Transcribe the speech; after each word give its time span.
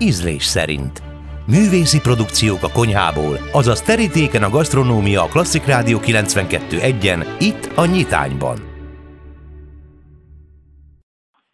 ízlés 0.00 0.44
szerint. 0.44 1.02
Művészi 1.46 2.00
produkciók 2.00 2.62
a 2.62 2.70
konyhából, 2.70 3.38
azaz 3.52 3.80
terítéken 3.80 4.42
a 4.42 4.50
gasztronómia 4.50 5.22
a 5.22 5.28
Klasszik 5.28 5.64
Rádió 5.64 5.98
92.1-en, 5.98 7.26
itt 7.38 7.70
a 7.74 7.86
Nyitányban. 7.86 8.68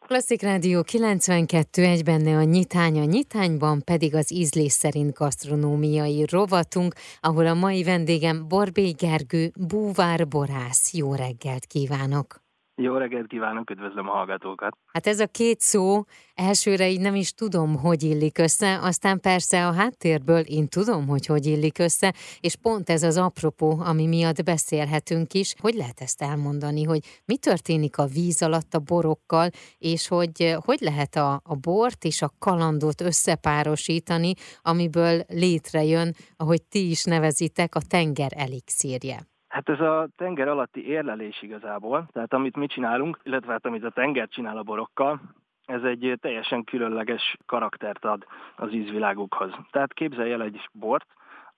Klasszik 0.07 0.43
Rádió 0.43 0.83
92 0.83 1.83
egy 1.83 2.03
benne 2.03 2.37
a 2.37 2.43
nyitány, 2.43 2.99
a 2.99 3.04
nyitányban 3.04 3.83
pedig 3.85 4.15
az 4.15 4.33
ízlés 4.33 4.72
szerint 4.72 5.15
gasztronómiai 5.15 6.24
rovatunk, 6.31 6.95
ahol 7.21 7.47
a 7.47 7.54
mai 7.54 7.83
vendégem 7.83 8.49
Borbély 8.49 8.95
Gergő, 8.99 9.53
búvár 9.56 10.29
borász. 10.29 10.92
Jó 10.92 11.15
reggelt 11.15 11.67
kívánok! 11.67 12.44
Jó 12.77 12.97
reggelt 12.97 13.27
kívánok, 13.27 13.71
üdvözlöm 13.71 14.09
a 14.09 14.13
hallgatókat! 14.13 14.77
Hát 14.93 15.06
ez 15.06 15.21
a 15.21 15.27
két 15.27 15.61
szó 15.61 16.05
elsőre 16.34 16.91
így 16.91 17.01
nem 17.01 17.15
is 17.15 17.33
tudom, 17.33 17.77
hogy 17.77 18.02
illik 18.02 18.38
össze, 18.38 18.79
aztán 18.83 19.20
persze 19.20 19.66
a 19.66 19.73
háttérből 19.73 20.41
én 20.41 20.69
tudom, 20.69 21.06
hogy 21.06 21.27
hogy 21.27 21.46
illik 21.46 21.79
össze, 21.79 22.15
és 22.41 22.56
pont 22.56 22.91
ez 22.91 23.02
az 23.02 23.16
apropó, 23.16 23.80
ami 23.80 24.06
miatt 24.06 24.45
beszélhetünk 24.45 25.32
is, 25.32 25.55
hogy 25.60 25.74
lehet 25.74 26.01
ezt 26.01 26.23
elmondani, 26.23 26.82
hogy 26.82 27.23
mi 27.24 27.37
történik 27.37 27.98
a 27.98 28.06
víz 28.06 28.42
alatt 28.42 28.74
a 28.74 28.79
borokkal, 28.79 29.48
és 29.79 30.09
hogy 30.09 30.56
hogy 30.65 30.80
lehet 30.80 31.16
a, 31.16 31.41
a 31.45 31.54
bort 31.54 32.04
és 32.04 32.23
a 32.23 32.32
kalandot 32.38 33.01
összepárosítani, 33.01 34.32
amiből 34.62 35.24
létrejön, 35.29 36.15
ahogy 36.37 36.62
ti 36.62 36.91
is 36.91 37.04
nevezitek, 37.04 37.74
a 37.74 37.80
tenger 37.88 38.32
elixírje. 38.37 39.32
Hát 39.54 39.68
ez 39.68 39.80
a 39.80 40.08
tenger 40.16 40.48
alatti 40.48 40.86
érlelés 40.86 41.42
igazából, 41.42 42.08
tehát 42.12 42.32
amit 42.32 42.56
mi 42.56 42.66
csinálunk, 42.66 43.18
illetve 43.22 43.52
hát 43.52 43.66
amit 43.66 43.84
a 43.84 43.90
tenger 43.90 44.28
csinál 44.28 44.56
a 44.56 44.62
borokkal, 44.62 45.20
ez 45.66 45.82
egy 45.82 46.18
teljesen 46.20 46.64
különleges 46.64 47.36
karaktert 47.46 48.04
ad 48.04 48.26
az 48.56 48.72
ízvilágukhoz. 48.72 49.52
Tehát 49.70 49.92
képzelj 49.92 50.32
el 50.32 50.42
egy 50.42 50.68
bort, 50.72 51.06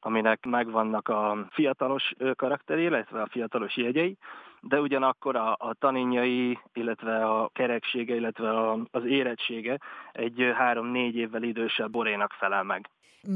aminek 0.01 0.45
megvannak 0.45 1.09
a 1.09 1.47
fiatalos 1.51 2.15
karakteri, 2.35 2.83
illetve 2.83 3.23
a 3.23 3.29
fiatalos 3.31 3.77
jegyei, 3.77 4.17
de 4.61 4.81
ugyanakkor 4.81 5.37
a, 5.37 5.57
a 5.59 5.75
taninjai, 5.79 6.59
illetve 6.73 7.25
a 7.25 7.51
kereksége, 7.53 8.15
illetve 8.15 8.51
a, 8.51 8.79
az 8.91 9.05
érettsége 9.05 9.79
egy 10.13 10.53
három-négy 10.55 11.17
évvel 11.17 11.43
idősebb 11.43 11.91
borénak 11.91 12.33
felel 12.33 12.63
meg. 12.63 12.91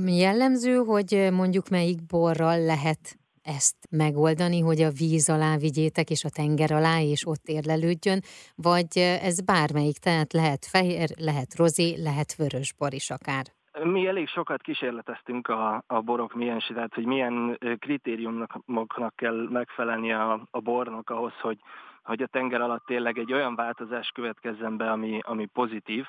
Jellemző, 0.06 0.74
hogy 0.76 1.28
mondjuk 1.32 1.68
melyik 1.68 2.06
borral 2.06 2.64
lehet 2.64 3.19
ezt 3.42 3.77
megoldani, 3.91 4.60
hogy 4.60 4.80
a 4.80 4.91
víz 4.91 5.28
alá 5.28 5.56
vigyétek, 5.56 6.10
és 6.10 6.24
a 6.24 6.30
tenger 6.30 6.72
alá, 6.72 7.00
és 7.00 7.27
ott 7.27 7.47
érlelődjön, 7.47 8.20
vagy 8.55 8.98
ez 8.98 9.41
bármelyik, 9.41 9.98
tehát 9.98 10.32
lehet 10.32 10.66
fehér, 10.66 11.08
lehet 11.19 11.56
rozé, 11.56 11.94
lehet 12.02 12.34
vörösbor 12.34 12.94
is 12.94 13.10
akár? 13.10 13.44
Mi 13.82 14.06
elég 14.06 14.28
sokat 14.28 14.62
kísérleteztünk 14.62 15.48
a, 15.48 15.84
a 15.86 16.00
borok 16.00 16.34
milyen, 16.34 16.62
tehát 16.74 16.94
hogy 16.94 17.05
milyen 17.06 17.58
kritériumoknak 17.78 19.16
kell 19.16 19.48
megfelelni 19.50 20.12
a, 20.12 20.47
a 20.50 20.60
bornak 20.60 21.10
ahhoz, 21.10 21.32
hogy, 21.41 21.58
hogy 22.02 22.22
a 22.22 22.26
tenger 22.26 22.60
alatt 22.60 22.86
tényleg 22.86 23.18
egy 23.18 23.32
olyan 23.32 23.54
változás 23.54 24.10
következzen 24.14 24.76
be, 24.76 24.90
ami, 24.90 25.18
ami 25.22 25.46
pozitív 25.46 26.06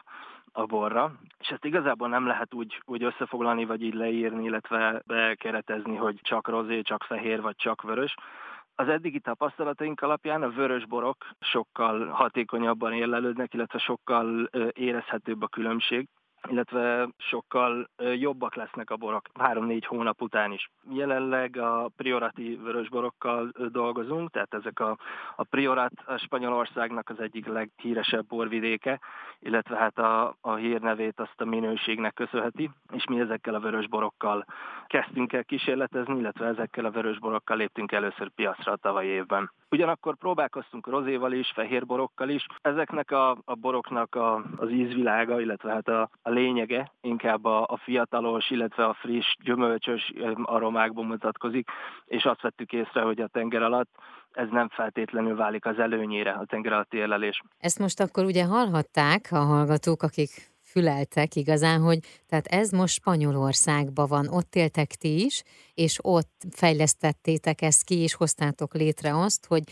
a 0.52 0.66
borra, 0.66 1.14
és 1.39 1.50
ezt 1.50 1.66
igazából 1.66 2.08
nem 2.08 2.25
lehet 2.25 2.53
úgy, 2.53 2.81
úgy 2.86 3.03
összefoglalni, 3.03 3.66
vagy 3.66 3.83
így 3.83 3.94
leírni, 3.94 4.44
illetve 4.44 5.02
bekeretezni, 5.06 5.95
hogy 5.95 6.20
csak 6.22 6.48
rozé, 6.48 6.81
csak 6.81 7.03
fehér, 7.03 7.42
vagy 7.42 7.56
csak 7.56 7.81
vörös. 7.81 8.16
Az 8.75 8.88
eddigi 8.88 9.20
tapasztalataink 9.20 10.02
alapján 10.02 10.44
a 10.44 10.50
vörös 10.50 10.86
borok 10.86 11.28
sokkal 11.39 12.08
hatékonyabban 12.08 12.94
érlelődnek, 12.94 13.53
illetve 13.53 13.80
sokkal 13.80 14.50
érezhetőbb 14.73 15.42
a 15.42 15.48
különbség 15.48 16.08
illetve 16.50 17.09
sokkal 17.17 17.89
jobbak 18.16 18.56
lesznek 18.56 18.89
a 18.89 18.95
borok 18.95 19.25
három-négy 19.39 19.86
hónap 19.86 20.22
után 20.22 20.52
is. 20.52 20.70
Jelenleg 20.89 21.58
a 21.58 21.89
priorati 21.95 22.59
vörösborokkal 22.64 23.52
dolgozunk, 23.72 24.31
tehát 24.31 24.53
ezek 24.53 24.80
a, 24.80 24.98
a 25.36 25.43
priorat 25.43 25.92
a 26.05 26.17
Spanyolországnak 26.17 27.10
az 27.10 27.20
egyik 27.20 27.45
leghíresebb 27.45 28.26
borvidéke, 28.27 28.99
illetve 29.39 29.77
hát 29.77 29.98
a, 29.99 30.36
a 30.42 30.55
hírnevét 30.55 31.20
azt 31.20 31.42
a 31.42 31.45
minőségnek 31.45 32.14
köszönheti, 32.14 32.70
és 32.93 33.05
mi 33.05 33.20
ezekkel 33.20 33.54
a 33.54 33.60
vörösborokkal 33.60 34.45
kezdtünk 34.87 35.33
el 35.33 35.43
kísérletezni, 35.43 36.17
illetve 36.17 36.45
ezekkel 36.45 36.86
a 36.86 36.92
vörösborokkal 36.92 37.58
léptünk 37.58 37.92
először 37.92 38.30
piacra 38.30 38.71
a 38.71 38.76
tavalyi 38.76 39.08
évben. 39.08 39.52
Ugyanakkor 39.71 40.16
próbálkoztunk 40.16 40.87
rozéval 40.87 41.32
is, 41.32 41.52
fehérborokkal 41.55 42.30
is. 42.30 42.45
Ezeknek 42.61 43.11
a, 43.11 43.37
a 43.45 43.55
boroknak 43.55 44.16
a, 44.16 44.43
az 44.55 44.70
ízvilága, 44.70 45.42
illetve 45.42 45.71
hát 45.71 45.87
a, 45.87 46.10
a 46.21 46.30
lényege 46.31 46.92
inkább 47.02 47.45
a, 47.45 47.61
a 47.61 47.77
fiatalos, 47.77 48.49
illetve 48.49 48.86
a 48.86 48.93
friss, 48.93 49.36
gyümölcsös 49.43 50.14
aromákban 50.43 51.05
mutatkozik, 51.05 51.69
és 52.05 52.23
azt 52.23 52.42
vettük 52.42 52.71
észre, 52.71 53.02
hogy 53.02 53.21
a 53.21 53.27
tenger 53.27 53.61
alatt 53.61 53.89
ez 54.31 54.47
nem 54.52 54.69
feltétlenül 54.69 55.36
válik 55.36 55.65
az 55.65 55.80
előnyére 55.80 56.31
a 56.31 56.45
tenger 56.45 56.73
alatti 56.73 56.97
élelés. 56.97 57.42
Ezt 57.58 57.80
most 57.80 57.99
akkor 57.99 58.25
ugye 58.25 58.45
hallhatták 58.45 59.27
a 59.31 59.39
hallgatók, 59.39 60.03
akik 60.03 60.30
füleltek 60.71 61.36
igazán, 61.36 61.81
hogy 61.81 61.99
tehát 62.27 62.48
ez 62.48 62.69
most 62.69 62.93
Spanyolországban 62.93 64.08
van, 64.08 64.27
ott 64.27 64.55
éltek 64.55 64.87
ti 64.87 65.25
is, 65.25 65.43
és 65.73 65.99
ott 66.02 66.42
fejlesztettétek 66.52 67.61
ezt 67.61 67.83
ki, 67.83 67.95
és 67.95 68.15
hoztátok 68.15 68.73
létre 68.73 69.15
azt, 69.15 69.45
hogy 69.45 69.63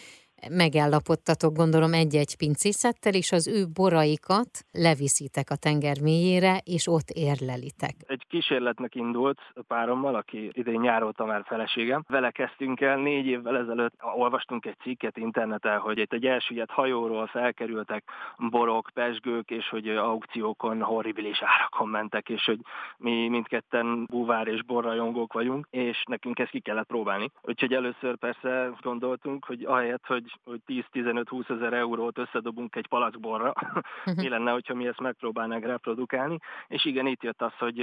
megállapodtatok, 0.50 1.56
gondolom 1.56 1.94
egy-egy 1.94 2.38
pincészettel, 2.38 3.14
és 3.14 3.32
az 3.32 3.48
ő 3.48 3.66
boraikat 3.74 4.50
leviszitek 4.72 5.50
a 5.50 5.56
tenger 5.56 6.02
mélyére, 6.02 6.62
és 6.64 6.88
ott 6.88 7.10
érlelitek. 7.10 7.96
Egy 8.08 8.26
kísérletnek 8.28 8.96
indult 8.96 9.40
párommal, 9.68 10.16
aki 10.16 10.50
idén 10.54 10.80
nyárolta 10.80 11.26
már 11.26 11.44
feleségem. 11.46 12.04
Vele 12.08 12.32
kezdtünk 12.32 12.82
el, 12.82 12.98
négy 12.98 13.26
évvel 13.26 13.58
ezelőtt 13.58 13.94
olvastunk 14.16 14.66
egy 14.66 14.78
cikket 14.82 15.18
interneten, 15.18 15.80
hogy 15.80 15.98
itt 15.98 16.14
egy 16.14 16.26
elsüllyedt 16.26 16.72
hajóról 16.72 17.28
felkerültek 17.28 18.04
borok, 18.38 18.90
pesgők, 18.94 19.50
és 19.50 19.70
hogy 19.70 19.90
aukciókon 19.90 20.82
horribilis 20.82 21.42
árakon 21.42 21.88
mentek, 21.88 22.30
és 22.30 22.46
hogy 22.46 22.60
mi 22.98 23.28
mindketten 23.28 24.06
búvár 24.06 24.48
és 24.48 24.64
borrajongók 24.64 25.34
vagyunk, 25.34 25.68
és 25.70 26.04
nekünk 26.08 26.40
ezt 26.40 26.52
ki 26.52 26.60
kellett 26.60 26.88
próbálni. 26.88 27.32
Úgyhogy 27.42 27.74
először 27.74 28.18
persze 28.18 28.72
gondoltunk, 28.82 29.46
hogy 29.46 29.64
ahelyett, 29.64 30.06
hogy 30.06 30.29
hogy, 30.44 30.62
hogy 30.66 30.86
10-15-20 30.94 31.50
ezer 31.50 31.74
eurót 31.74 32.18
összedobunk 32.18 32.76
egy 32.76 32.88
palackborra. 32.88 33.54
Mi 34.16 34.30
lenne, 34.30 34.52
hogyha 34.52 34.74
mi 34.74 34.88
ezt 34.88 35.00
megpróbálnánk 35.00 35.66
reprodukálni? 35.66 36.38
És 36.68 36.86
igen, 36.86 37.08
itt 37.08 37.24
jött 37.24 37.42
az, 37.42 37.54
hogy 37.58 37.80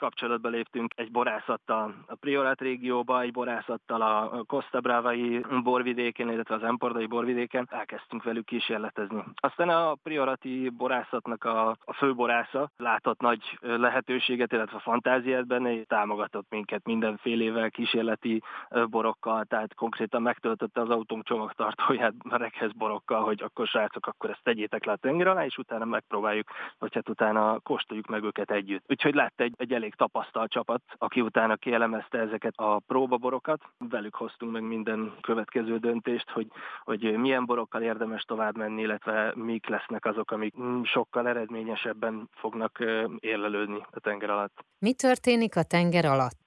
kapcsolatba 0.00 0.48
léptünk 0.48 0.92
egy 0.96 1.10
borászattal 1.10 1.94
a 2.06 2.14
Priorat 2.14 2.60
régióba, 2.60 3.20
egy 3.20 3.32
borászattal 3.32 4.02
a 4.02 4.42
Costa 4.46 4.80
Bravai 4.80 5.44
borvidéken, 5.62 6.30
illetve 6.30 6.54
az 6.54 6.62
Empordai 6.62 7.06
borvidéken. 7.06 7.68
Elkezdtünk 7.70 8.22
velük 8.22 8.44
kísérletezni. 8.44 9.24
Aztán 9.34 9.68
a 9.68 9.94
Priorati 10.02 10.68
borászatnak 10.68 11.44
a, 11.44 11.68
a 11.84 11.92
főborásza 11.92 12.70
látott 12.76 13.20
nagy 13.20 13.58
lehetőséget, 13.60 14.52
illetve 14.52 14.78
fantáziát 14.78 15.46
benne, 15.46 15.82
támogatott 15.82 16.46
minket 16.50 16.84
mindenfélével, 16.84 17.70
kísérleti 17.70 18.42
borokkal, 18.90 19.44
tehát 19.44 19.74
konkrétan 19.74 20.22
megtöltötte 20.22 20.80
az 20.80 20.90
autónk 20.90 21.24
csomagtartóját 21.24 22.14
rekesz 22.28 22.72
borokkal, 22.72 23.24
hogy 23.24 23.42
akkor 23.42 23.66
srácok, 23.66 24.06
akkor 24.06 24.30
ezt 24.30 24.42
tegyétek 24.42 24.84
le 24.84 24.92
a 24.92 24.96
tenger 24.96 25.26
alá, 25.26 25.44
és 25.44 25.58
utána 25.58 25.84
megpróbáljuk, 25.84 26.48
vagy 26.78 26.94
hát 26.94 27.08
utána 27.08 27.58
kóstoljuk 27.58 28.06
meg 28.06 28.24
őket 28.24 28.50
együtt. 28.50 28.84
Úgyhogy 28.88 29.14
lett 29.14 29.40
egy, 29.40 29.54
egy 29.56 29.72
elég 29.72 29.89
elég 29.90 29.94
tapasztalt 29.94 30.50
csapat, 30.50 30.82
aki 30.98 31.20
utána 31.20 31.56
kielemezte 31.56 32.18
ezeket 32.18 32.54
a 32.56 32.80
próbaborokat. 32.86 33.60
Velük 33.78 34.14
hoztunk 34.14 34.52
meg 34.52 34.62
minden 34.62 35.12
következő 35.20 35.78
döntést, 35.78 36.30
hogy, 36.30 36.46
hogy 36.84 37.18
milyen 37.18 37.44
borokkal 37.46 37.82
érdemes 37.82 38.22
tovább 38.22 38.56
menni, 38.56 38.82
illetve 38.82 39.32
mik 39.34 39.68
lesznek 39.68 40.04
azok, 40.04 40.30
amik 40.30 40.54
sokkal 40.82 41.28
eredményesebben 41.28 42.28
fognak 42.32 42.78
érlelődni 43.18 43.80
a 43.90 44.00
tenger 44.00 44.30
alatt. 44.30 44.64
Mi 44.78 44.92
történik 44.92 45.56
a 45.56 45.62
tenger 45.62 46.04
alatt? 46.04 46.38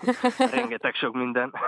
Rengeteg 0.52 0.94
sok 0.94 1.14
minden. 1.14 1.52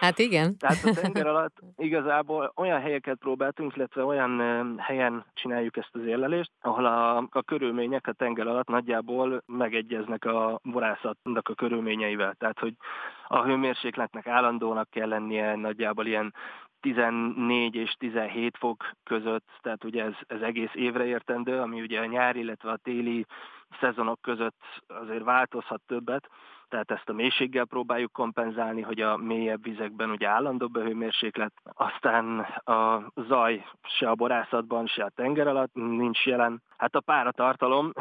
Hát 0.00 0.18
igen. 0.18 0.56
Tehát 0.58 0.84
a 0.84 1.00
tenger 1.00 1.26
alatt 1.26 1.56
igazából 1.76 2.52
olyan 2.56 2.80
helyeket 2.80 3.18
próbáltunk, 3.18 3.76
illetve 3.76 4.04
olyan 4.04 4.78
helyen 4.78 5.24
csináljuk 5.34 5.76
ezt 5.76 5.88
az 5.92 6.04
érlelést, 6.06 6.50
ahol 6.60 6.86
a, 6.86 7.16
a 7.16 7.42
körülmények 7.46 8.06
a 8.06 8.12
tenger 8.12 8.46
alatt 8.46 8.68
nagyjából 8.68 9.42
megegyeznek 9.46 10.24
a 10.24 10.60
borászatnak 10.62 11.48
a 11.48 11.54
körülményeivel. 11.54 12.34
Tehát, 12.38 12.58
hogy 12.58 12.74
a 13.28 13.42
hőmérsékletnek 13.42 14.26
állandónak 14.26 14.90
kell 14.90 15.08
lennie 15.08 15.54
nagyjából 15.54 16.06
ilyen 16.06 16.34
14 16.80 17.74
és 17.74 17.94
17 17.98 18.56
fok 18.56 18.90
között, 19.04 19.48
tehát 19.60 19.84
ugye 19.84 20.04
ez, 20.04 20.14
ez 20.26 20.40
egész 20.40 20.70
évre 20.72 21.04
értendő, 21.04 21.60
ami 21.60 21.80
ugye 21.80 22.00
a 22.00 22.04
nyári, 22.04 22.40
illetve 22.40 22.70
a 22.70 22.76
téli 22.82 23.26
szezonok 23.80 24.20
között 24.20 24.60
azért 24.86 25.24
változhat 25.24 25.80
többet, 25.86 26.28
tehát 26.68 26.90
ezt 26.90 27.08
a 27.08 27.12
mélységgel 27.12 27.64
próbáljuk 27.64 28.12
kompenzálni, 28.12 28.80
hogy 28.80 29.00
a 29.00 29.16
mélyebb 29.16 29.62
vizekben 29.62 30.10
ugye 30.10 30.28
állandóbb 30.28 30.76
a 30.76 30.82
hőmérséklet, 30.82 31.52
aztán 31.62 32.38
a 32.64 33.10
zaj 33.14 33.64
se 33.82 34.08
a 34.08 34.14
borászatban, 34.14 34.86
se 34.86 35.04
a 35.04 35.12
tenger 35.14 35.46
alatt 35.46 35.74
nincs 35.74 36.26
jelen. 36.26 36.62
Hát 36.76 36.94
a 36.94 37.00
páratartalom 37.00 37.92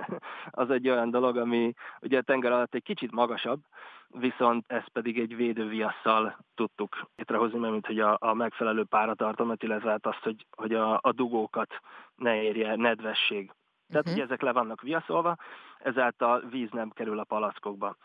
az 0.50 0.70
egy 0.70 0.88
olyan 0.88 1.10
dolog, 1.10 1.36
ami 1.36 1.72
ugye 2.00 2.18
a 2.18 2.22
tenger 2.22 2.52
alatt 2.52 2.74
egy 2.74 2.82
kicsit 2.82 3.10
magasabb, 3.12 3.60
viszont 4.08 4.64
ezt 4.68 4.88
pedig 4.88 5.18
egy 5.18 5.36
védőviasszal 5.36 6.36
tudtuk 6.54 7.06
létrehozni, 7.16 7.58
mert 7.58 7.72
mint 7.72 7.86
hogy 7.86 8.00
a, 8.00 8.16
a 8.20 8.34
megfelelő 8.34 8.84
páratartalmat, 8.84 9.62
illetve 9.62 9.90
hát 9.90 10.06
azt, 10.06 10.22
hogy, 10.22 10.46
hogy 10.56 10.74
a, 10.74 10.98
a 11.02 11.12
dugókat 11.12 11.80
ne 12.16 12.42
érje 12.42 12.76
nedvesség. 12.76 13.50
Tehát 13.92 14.06
uh-huh. 14.06 14.12
ugye 14.12 14.22
ezek 14.22 14.42
le 14.42 14.52
vannak 14.52 14.80
viaszolva, 14.82 15.36
ezáltal 15.78 16.42
víz 16.50 16.70
nem 16.70 16.90
kerül 16.90 17.18
a 17.18 17.24
palackokba. 17.24 17.96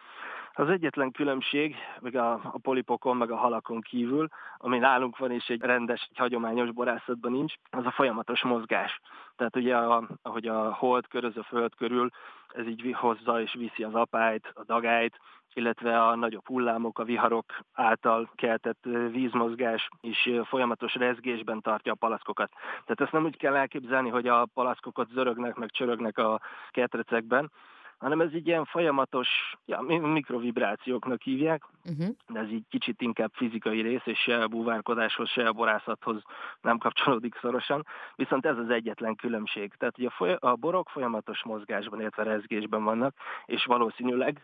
Az 0.53 0.69
egyetlen 0.69 1.11
különbség, 1.11 1.75
meg 1.99 2.15
a, 2.15 2.31
a 2.33 2.59
polipokon, 2.61 3.17
meg 3.17 3.31
a 3.31 3.35
halakon 3.35 3.81
kívül, 3.81 4.27
ami 4.57 4.77
nálunk 4.77 5.17
van 5.17 5.31
és 5.31 5.47
egy 5.47 5.61
rendes, 5.61 6.07
egy 6.11 6.17
hagyományos 6.17 6.71
borászatban 6.71 7.31
nincs, 7.31 7.53
az 7.69 7.85
a 7.85 7.91
folyamatos 7.91 8.43
mozgás. 8.43 8.99
Tehát 9.35 9.55
ugye, 9.55 9.77
a, 9.77 10.07
ahogy 10.21 10.47
a 10.47 10.73
hold 10.73 11.07
köröz 11.07 11.37
a 11.37 11.43
föld 11.43 11.75
körül, 11.75 12.09
ez 12.47 12.67
így 12.67 12.95
hozza 12.97 13.41
és 13.41 13.53
viszi 13.53 13.83
az 13.83 13.95
apályt, 13.95 14.51
a 14.53 14.63
dagályt, 14.63 15.19
illetve 15.57 16.03
a 16.03 16.15
nagyobb 16.15 16.47
hullámok, 16.47 16.99
a 16.99 17.03
viharok 17.03 17.45
által 17.73 18.29
keltett 18.35 18.83
vízmozgás 19.11 19.89
is 20.01 20.29
folyamatos 20.43 20.95
rezgésben 20.95 21.61
tartja 21.61 21.91
a 21.91 21.95
palaszkokat. 21.99 22.51
Tehát 22.53 23.01
ezt 23.01 23.11
nem 23.11 23.23
úgy 23.23 23.37
kell 23.37 23.55
elképzelni, 23.55 24.09
hogy 24.09 24.27
a 24.27 24.47
palaszkokat 24.53 25.09
zörögnek, 25.09 25.55
meg 25.55 25.71
csörögnek 25.71 26.17
a 26.17 26.41
ketrecekben, 26.71 27.51
hanem 27.97 28.21
ez 28.21 28.33
így 28.33 28.47
ilyen 28.47 28.65
folyamatos, 28.65 29.27
ja, 29.65 29.81
mikrovibrációknak 29.81 31.21
hívják, 31.21 31.63
uh-huh. 31.89 32.15
de 32.27 32.39
ez 32.39 32.49
így 32.49 32.65
kicsit 32.69 33.01
inkább 33.01 33.31
fizikai 33.33 33.81
rész, 33.81 34.05
és 34.05 34.19
se 34.19 34.41
a 34.41 34.47
búvárkodáshoz, 34.47 35.29
se 35.29 35.47
a 35.47 35.53
borászathoz 35.53 36.21
nem 36.61 36.77
kapcsolódik 36.77 37.37
szorosan, 37.41 37.85
viszont 38.15 38.45
ez 38.45 38.57
az 38.57 38.69
egyetlen 38.69 39.15
különbség. 39.15 39.73
Tehát 39.73 39.95
hogy 39.95 40.05
a, 40.05 40.09
foly- 40.09 40.37
a 40.39 40.55
borok 40.55 40.89
folyamatos 40.89 41.43
mozgásban, 41.43 41.99
illetve 41.99 42.23
rezgésben 42.23 42.83
vannak, 42.83 43.15
és 43.45 43.65
valószínűleg 43.65 44.41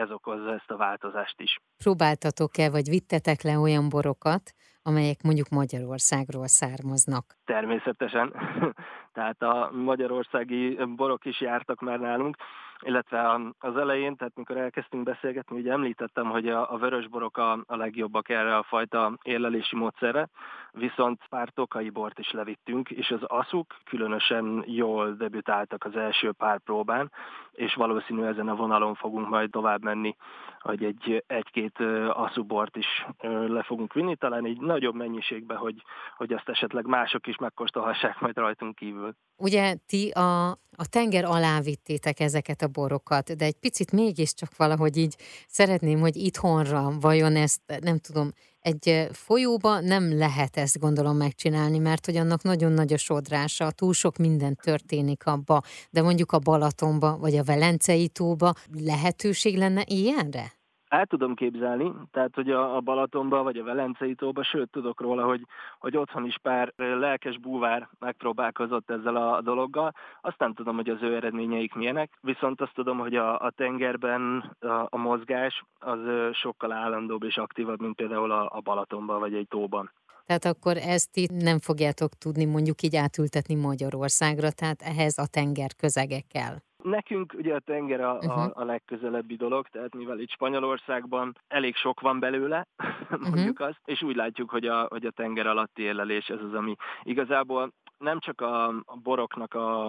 ez 0.00 0.10
okozza 0.10 0.52
ezt 0.52 0.70
a 0.70 0.76
változást 0.76 1.40
is. 1.40 1.58
Próbáltatok-e, 1.78 2.70
vagy 2.70 2.88
vittetek 2.88 3.42
le 3.42 3.58
olyan 3.58 3.88
borokat, 3.88 4.54
amelyek 4.82 5.22
mondjuk 5.22 5.48
Magyarországról 5.48 6.46
származnak? 6.46 7.24
Természetesen. 7.44 8.32
Tehát 9.16 9.42
a 9.42 9.70
magyarországi 9.72 10.78
borok 10.96 11.24
is 11.24 11.40
jártak 11.40 11.80
már 11.80 11.98
nálunk, 11.98 12.36
illetve 12.80 13.40
az 13.58 13.76
elején, 13.76 14.16
tehát 14.16 14.36
mikor 14.36 14.56
elkezdtünk 14.56 15.02
beszélgetni, 15.02 15.58
ugye 15.58 15.72
említettem, 15.72 16.30
hogy 16.30 16.48
a, 16.48 16.72
a 16.72 16.76
vörösborok 16.76 17.36
a, 17.36 17.52
a 17.52 17.76
legjobbak 17.76 18.28
erre 18.28 18.56
a 18.56 18.62
fajta 18.62 19.18
érlelési 19.22 19.76
módszerre, 19.76 20.28
viszont 20.72 21.20
pár 21.28 21.48
tokai 21.48 21.90
bort 21.90 22.18
is 22.18 22.30
levittünk, 22.30 22.90
és 22.90 23.10
az 23.10 23.22
aszuk 23.22 23.74
különösen 23.84 24.64
jól 24.66 25.12
debütáltak 25.12 25.84
az 25.84 25.96
első 25.96 26.32
pár 26.32 26.58
próbán, 26.58 27.12
és 27.52 27.74
valószínű 27.74 28.22
ezen 28.22 28.48
a 28.48 28.54
vonalon 28.54 28.94
fogunk 28.94 29.28
majd 29.28 29.50
tovább 29.50 29.82
menni, 29.82 30.16
hogy 30.60 30.84
egy, 30.84 31.24
egy-két 31.26 31.80
aszubort 32.08 32.76
is 32.76 33.06
le 33.46 33.62
fogunk 33.62 33.92
vinni, 33.92 34.16
talán 34.16 34.44
egy 34.44 34.60
nagyobb 34.60 34.94
mennyiségben, 34.94 35.56
hogy, 35.56 35.82
hogy 36.16 36.32
azt 36.32 36.48
esetleg 36.48 36.86
mások 36.86 37.26
is 37.26 37.36
megkóstolhassák 37.36 38.20
majd 38.20 38.36
rajtunk 38.36 38.74
kívül. 38.74 39.14
Ugye 39.36 39.76
ti 39.86 40.08
a, 40.10 40.50
a 40.50 40.86
tenger 40.88 41.24
alá 41.24 41.60
vittétek 41.60 42.20
ezeket 42.20 42.62
a 42.62 42.68
borokat, 42.68 43.36
de 43.36 43.44
egy 43.44 43.58
picit 43.58 43.92
mégiscsak 43.92 44.56
valahogy 44.56 44.96
így 44.96 45.16
szeretném, 45.48 46.00
hogy 46.00 46.16
itthonra 46.16 46.92
vajon 47.00 47.36
ezt, 47.36 47.60
nem 47.80 47.98
tudom, 47.98 48.32
egy 48.60 49.08
folyóba 49.12 49.80
nem 49.80 50.18
lehet 50.18 50.56
ezt 50.56 50.78
gondolom 50.78 51.16
megcsinálni, 51.16 51.78
mert 51.78 52.04
hogy 52.06 52.16
annak 52.16 52.42
nagyon 52.42 52.72
nagy 52.72 52.92
a 52.92 52.96
sodrása, 52.96 53.70
túl 53.70 53.92
sok 53.92 54.16
minden 54.16 54.58
történik 54.62 55.26
abba, 55.26 55.62
de 55.90 56.02
mondjuk 56.02 56.32
a 56.32 56.38
Balatonba, 56.38 57.16
vagy 57.18 57.36
a 57.36 57.44
Velencei 57.44 58.08
tóba 58.08 58.54
lehetőség 58.84 59.56
lenne 59.56 59.84
ilyenre? 59.86 60.55
El 60.88 61.06
tudom 61.06 61.34
képzelni, 61.34 61.92
tehát 62.10 62.34
hogy 62.34 62.50
a, 62.50 62.76
a 62.76 62.80
Balatonba 62.80 63.42
vagy 63.42 63.58
a 63.58 63.64
Velencei 63.64 64.14
tóba, 64.14 64.42
sőt 64.42 64.70
tudok 64.70 65.00
róla, 65.00 65.24
hogy, 65.24 65.46
hogy 65.78 65.96
otthon 65.96 66.26
is 66.26 66.38
pár 66.42 66.72
lelkes 66.76 67.38
búvár 67.38 67.88
megpróbálkozott 67.98 68.90
ezzel 68.90 69.16
a 69.16 69.40
dologgal. 69.40 69.92
Azt 70.20 70.38
nem 70.38 70.54
tudom, 70.54 70.74
hogy 70.76 70.88
az 70.88 71.02
ő 71.02 71.14
eredményeik 71.14 71.74
milyenek, 71.74 72.18
viszont 72.20 72.60
azt 72.60 72.74
tudom, 72.74 72.98
hogy 72.98 73.14
a, 73.14 73.38
a 73.38 73.50
tengerben 73.50 74.56
a, 74.60 74.86
a 74.88 74.96
mozgás 74.96 75.64
az 75.78 75.98
sokkal 76.32 76.72
állandóbb 76.72 77.22
és 77.22 77.36
aktívabb, 77.36 77.80
mint 77.80 77.96
például 77.96 78.30
a, 78.30 78.50
a 78.54 78.60
Balatonban 78.60 79.18
vagy 79.18 79.34
egy 79.34 79.48
tóban. 79.48 79.90
Tehát 80.26 80.44
akkor 80.44 80.76
ezt 80.76 81.16
itt 81.16 81.30
nem 81.30 81.58
fogjátok 81.58 82.14
tudni 82.14 82.44
mondjuk 82.44 82.82
így 82.82 82.96
átültetni 82.96 83.54
Magyarországra, 83.54 84.50
tehát 84.50 84.82
ehhez 84.82 85.18
a 85.18 85.26
tenger 85.26 85.70
közege 85.76 86.20
kell. 86.20 86.56
Nekünk 86.86 87.34
ugye 87.36 87.54
a 87.54 87.58
tenger 87.58 88.00
a, 88.00 88.12
uh-huh. 88.14 88.38
a, 88.38 88.50
a 88.54 88.64
legközelebbi 88.64 89.36
dolog, 89.36 89.68
tehát 89.68 89.94
mivel 89.94 90.18
itt 90.18 90.30
Spanyolországban 90.30 91.32
elég 91.48 91.76
sok 91.76 92.00
van 92.00 92.18
belőle, 92.18 92.66
mondjuk 93.30 93.58
uh-huh. 93.60 93.66
azt, 93.66 93.80
és 93.84 94.02
úgy 94.02 94.16
látjuk, 94.16 94.50
hogy 94.50 94.66
a, 94.66 94.86
hogy 94.88 95.06
a 95.06 95.10
tenger 95.10 95.46
alatti 95.46 95.82
élelés 95.82 96.26
ez 96.26 96.40
az, 96.40 96.54
ami 96.54 96.74
igazából 97.02 97.72
nem 97.98 98.18
csak 98.18 98.40
a, 98.40 98.66
a 98.68 98.96
boroknak 99.02 99.54
a, 99.54 99.86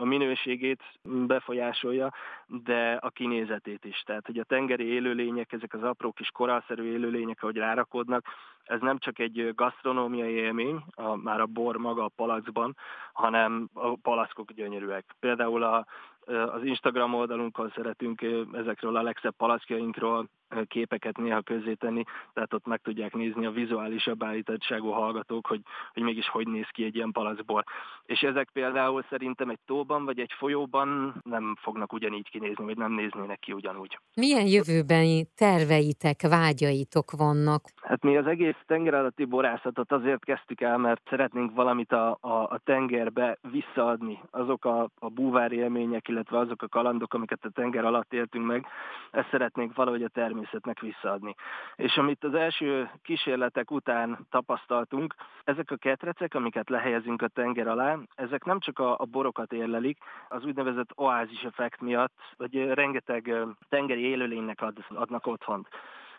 a 0.00 0.04
minőségét 0.04 0.82
befolyásolja, 1.02 2.12
de 2.46 2.92
a 2.92 3.10
kinézetét 3.10 3.84
is. 3.84 4.02
Tehát, 4.06 4.26
hogy 4.26 4.38
a 4.38 4.44
tengeri 4.44 4.84
élőlények, 4.84 5.52
ezek 5.52 5.74
az 5.74 5.82
apró 5.82 6.12
kis 6.12 6.30
koralszerű 6.30 6.82
élőlények, 6.82 7.42
ahogy 7.42 7.56
rárakodnak, 7.56 8.26
ez 8.64 8.80
nem 8.80 8.98
csak 8.98 9.18
egy 9.18 9.54
gasztronómiai 9.54 10.32
élmény, 10.32 10.84
a, 10.90 11.16
már 11.16 11.40
a 11.40 11.46
bor 11.46 11.76
maga 11.76 12.04
a 12.04 12.12
palackban, 12.16 12.76
hanem 13.12 13.68
a 13.72 13.96
palackok 13.96 14.52
gyönyörűek. 14.52 15.14
Például 15.20 15.62
a, 15.62 15.86
az 16.28 16.64
Instagram 16.64 17.14
oldalunkon 17.14 17.72
szeretünk 17.74 18.22
ezekről 18.52 18.96
a 18.96 19.02
legszebb 19.02 19.34
palackjainkról 19.36 20.28
képeket 20.66 21.16
néha 21.16 21.42
tenni, 21.78 22.02
tehát 22.32 22.54
ott 22.54 22.66
meg 22.66 22.80
tudják 22.82 23.14
nézni 23.14 23.46
a 23.46 23.50
vizuálisabb 23.50 24.24
állítottságú 24.24 24.90
hallgatók, 24.90 25.46
hogy, 25.46 25.60
hogy 25.92 26.02
mégis 26.02 26.28
hogy 26.28 26.48
néz 26.48 26.68
ki 26.68 26.84
egy 26.84 26.96
ilyen 26.96 27.12
palackból. 27.12 27.64
És 28.04 28.20
ezek 28.20 28.50
például 28.52 29.04
szerintem 29.08 29.48
egy 29.48 29.58
tóban 29.66 30.04
vagy 30.04 30.18
egy 30.18 30.32
folyóban 30.38 31.20
nem 31.24 31.56
fognak 31.60 31.92
ugyanígy 31.92 32.30
kinézni, 32.30 32.64
vagy 32.64 32.76
nem 32.76 32.92
néznének 32.92 33.38
ki 33.38 33.52
ugyanúgy. 33.52 33.98
Milyen 34.14 34.46
jövőbeni 34.46 35.26
terveitek, 35.36 36.22
vágyaitok 36.28 37.10
vannak? 37.10 37.62
Hát 37.82 38.02
mi 38.02 38.16
az 38.16 38.26
egész 38.26 38.56
tenger 38.66 38.94
alatti 38.94 39.24
borászatot 39.24 39.92
azért 39.92 40.24
kezdtük 40.24 40.60
el, 40.60 40.78
mert 40.78 41.02
szeretnénk 41.08 41.54
valamit 41.54 41.92
a, 41.92 42.18
a, 42.20 42.28
a 42.28 42.60
tengerbe 42.64 43.38
visszaadni. 43.50 44.20
Azok 44.30 44.64
a, 44.64 44.88
a 44.98 45.08
búvár 45.08 45.52
élmények, 45.52 46.08
illetve 46.08 46.38
azok 46.38 46.62
a 46.62 46.68
kalandok, 46.68 47.14
amiket 47.14 47.44
a 47.44 47.50
tenger 47.50 47.84
alatt 47.84 48.12
éltünk 48.12 48.46
meg, 48.46 48.66
ezt 49.10 49.28
szeretnénk 49.30 49.74
valahogy 49.74 50.02
a 50.02 50.08
természet 50.08 50.37
természetnek 50.38 50.80
visszaadni. 50.80 51.34
És 51.76 51.96
amit 51.96 52.24
az 52.24 52.34
első 52.34 52.90
kísérletek 53.02 53.70
után 53.70 54.26
tapasztaltunk, 54.30 55.14
ezek 55.44 55.70
a 55.70 55.76
ketrecek, 55.76 56.34
amiket 56.34 56.68
lehelyezünk 56.68 57.22
a 57.22 57.28
tenger 57.28 57.68
alá, 57.68 57.98
ezek 58.14 58.44
nem 58.44 58.58
csak 58.60 58.78
a, 58.78 58.98
a 58.98 59.04
borokat 59.04 59.52
érlelik, 59.52 59.98
az 60.28 60.44
úgynevezett 60.44 60.90
oázis 60.94 61.42
effekt 61.42 61.80
miatt, 61.80 62.12
vagy 62.36 62.66
rengeteg 62.66 63.34
tengeri 63.68 64.02
élőlénynek 64.02 64.62
ad, 64.62 64.76
adnak 64.88 65.26
otthont. 65.26 65.68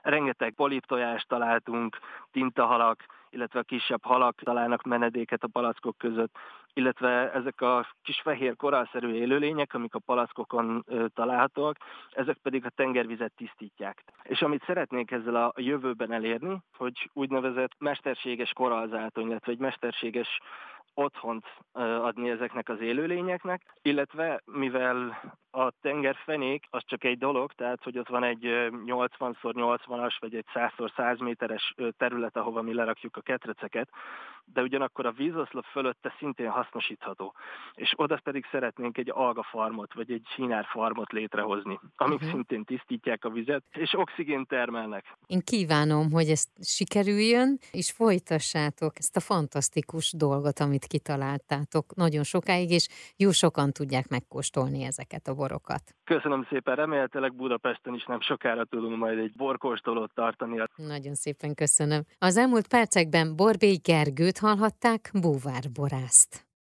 Rengeteg 0.02 0.54
poliptojást 0.54 1.28
találtunk, 1.28 1.98
tintahalak, 2.32 3.06
illetve 3.30 3.60
a 3.60 3.64
kisebb 3.64 4.04
halak 4.04 4.36
találnak 4.44 4.84
menedéket 4.84 5.44
a 5.44 5.48
palackok 5.48 5.98
között, 5.98 6.36
illetve 6.74 7.32
ezek 7.34 7.62
a 7.62 7.88
kis 8.04 8.22
fehér 8.22 8.56
korálszerű 8.56 9.14
élőlények, 9.14 9.74
amik 9.74 9.96
a 9.96 10.00
palackokon 10.00 10.86
találhatóak, 11.14 11.78
ezek 12.12 12.38
pedig 12.38 12.66
a 12.66 12.70
tengervizet 12.70 13.34
tisztítják. 13.36 14.04
És 14.24 14.42
amit 14.42 14.64
szeretnék 14.66 15.12
ezzel 15.12 15.36
a 15.36 15.54
jövőben 15.56 16.12
elérni, 16.12 16.62
hogy 16.78 17.10
úgynevezett 17.14 17.72
mesterséges 17.78 18.54
korallzátony, 18.54 19.28
illetve 19.28 19.52
egy 19.52 19.60
mesterséges 19.60 20.40
otthont 20.94 21.46
adni 22.02 22.30
ezeknek 22.30 22.70
az 22.70 22.82
élőlényeknek, 22.82 23.62
illetve 23.82 24.42
mivel 24.46 25.22
a 25.52 25.72
tengerfenék 25.82 26.66
az 26.70 26.84
csak 26.86 27.04
egy 27.04 27.18
dolog, 27.18 27.52
tehát 27.52 27.84
hogy 27.84 27.98
ott 27.98 28.08
van 28.08 28.24
egy 28.24 28.44
80x80-as 28.86 30.16
vagy 30.20 30.36
egy 30.36 30.46
100x100 30.54 31.20
méteres 31.20 31.76
terület, 31.98 32.38
ahova 32.38 32.62
mi 32.62 32.74
lerakjuk 32.74 33.18
a 33.18 33.22
ketreceket, 33.22 33.90
de 34.54 34.62
ugyanakkor 34.62 35.06
a 35.06 35.12
vízoszlop 35.12 35.66
fölötte 35.66 36.16
szintén 36.20 36.50
hasznosítható. 36.50 37.36
És 37.74 37.94
oda 37.96 38.20
pedig 38.24 38.46
szeretnénk 38.52 38.98
egy 38.98 39.12
algafarmot, 39.14 39.94
vagy 39.94 40.12
egy 40.12 40.28
farmot 40.72 41.12
létrehozni, 41.12 41.80
amik 41.96 42.16
uh-huh. 42.16 42.32
szintén 42.32 42.64
tisztítják 42.64 43.26
a 43.26 43.30
vizet, 43.30 43.64
és 43.72 43.94
oxigént 43.94 44.48
termelnek. 44.48 45.18
Én 45.28 45.42
kívánom, 45.42 46.12
hogy 46.12 46.30
ez 46.30 46.46
sikerüljön, 46.62 47.58
és 47.72 47.92
folytassátok 47.92 48.94
ezt 48.98 49.16
a 49.16 49.20
fantasztikus 49.20 50.14
dolgot, 50.14 50.60
amit 50.60 50.86
kitaláltátok 50.86 51.96
nagyon 51.96 52.24
sokáig, 52.24 52.70
és 52.70 52.88
jó 53.18 53.32
sokan 53.32 53.72
tudják 53.72 54.08
megkóstolni 54.08 54.84
ezeket 54.84 55.28
a 55.28 55.34
borokat. 55.40 55.84
Köszönöm 56.04 56.48
szépen, 56.50 56.76
remélhetőleg 56.76 57.36
Budapesten 57.36 57.94
is 57.94 58.06
nem 58.06 58.22
sokára 58.22 58.66
tudunk 58.66 58.98
majd 58.98 59.18
egy 59.18 59.34
borkóstolót 59.36 60.14
tartani. 60.14 60.64
Nagyon 60.76 61.16
szépen 61.16 61.54
köszönöm. 61.56 62.02
Az 62.18 62.38
elmúlt 62.38 62.68
percekben 62.68 63.36
Borbély 63.36 63.80
Gergőt 63.84 64.38
hallhatták, 64.38 65.12
búvárborászt. 65.22 66.49